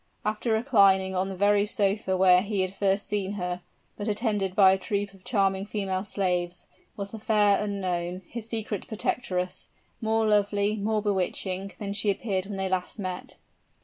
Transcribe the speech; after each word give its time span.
And, 0.25 0.43
reclining 0.47 1.13
on 1.13 1.29
the 1.29 1.35
very 1.35 1.63
sofa 1.63 2.17
where 2.17 2.41
he 2.41 2.61
had 2.61 2.73
first 2.73 3.05
seen 3.05 3.33
her 3.33 3.61
but 3.97 4.07
attended 4.07 4.55
by 4.55 4.71
a 4.71 4.77
troop 4.79 5.13
of 5.13 5.23
charming 5.23 5.63
female 5.67 6.03
slaves 6.03 6.65
was 6.97 7.11
the 7.11 7.19
fair 7.19 7.59
unknown 7.61 8.23
his 8.27 8.49
secret 8.49 8.87
protectress 8.87 9.69
more 10.01 10.25
lovely, 10.27 10.75
more 10.75 11.03
bewitching, 11.03 11.73
than 11.77 11.93
she 11.93 12.09
appeared 12.09 12.47
when 12.47 12.57
last 12.71 12.97
they 12.97 13.03
met. 13.03 13.37